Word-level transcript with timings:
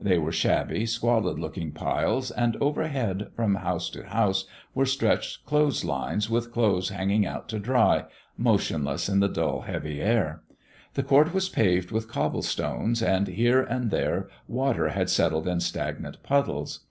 They 0.00 0.16
were 0.16 0.32
shabby, 0.32 0.86
squalid 0.86 1.38
looking 1.38 1.70
piles, 1.70 2.30
and 2.30 2.56
overhead, 2.56 3.28
from 3.36 3.56
house 3.56 3.90
to 3.90 4.06
house, 4.06 4.46
were 4.74 4.86
stretched 4.86 5.44
clothes 5.44 5.84
lines, 5.84 6.30
with 6.30 6.52
clothes 6.52 6.88
hanging 6.88 7.26
out 7.26 7.50
to 7.50 7.58
dry, 7.58 8.06
motionless 8.38 9.10
in 9.10 9.20
the 9.20 9.28
dull, 9.28 9.60
heavy 9.60 10.00
air. 10.00 10.42
The 10.94 11.02
court 11.02 11.34
was 11.34 11.50
paved 11.50 11.90
with 11.90 12.08
cobble 12.08 12.40
stones, 12.40 13.02
and 13.02 13.28
here 13.28 13.60
and 13.60 13.90
there 13.90 14.30
water 14.48 14.88
had 14.88 15.10
settled 15.10 15.46
in 15.46 15.60
stagnant 15.60 16.22
puddles. 16.22 16.86